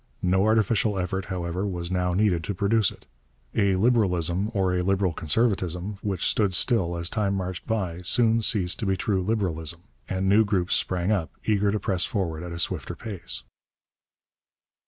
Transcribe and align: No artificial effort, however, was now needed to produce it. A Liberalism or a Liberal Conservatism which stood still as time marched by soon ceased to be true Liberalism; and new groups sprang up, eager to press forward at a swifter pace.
No 0.23 0.45
artificial 0.47 0.97
effort, 0.97 1.25
however, 1.25 1.63
was 1.67 1.91
now 1.91 2.15
needed 2.15 2.43
to 2.45 2.55
produce 2.55 2.89
it. 2.89 3.05
A 3.53 3.75
Liberalism 3.75 4.49
or 4.51 4.73
a 4.73 4.81
Liberal 4.81 5.13
Conservatism 5.13 5.99
which 6.01 6.25
stood 6.27 6.55
still 6.55 6.97
as 6.97 7.07
time 7.07 7.35
marched 7.35 7.67
by 7.67 8.01
soon 8.01 8.41
ceased 8.41 8.79
to 8.79 8.87
be 8.87 8.97
true 8.97 9.21
Liberalism; 9.21 9.81
and 10.09 10.27
new 10.27 10.43
groups 10.43 10.75
sprang 10.75 11.11
up, 11.11 11.29
eager 11.45 11.71
to 11.71 11.79
press 11.79 12.03
forward 12.03 12.41
at 12.41 12.51
a 12.51 12.57
swifter 12.57 12.95
pace. 12.95 13.43